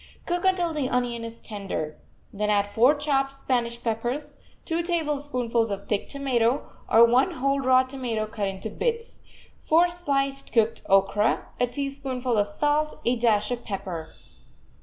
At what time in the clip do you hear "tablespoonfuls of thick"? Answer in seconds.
4.81-6.09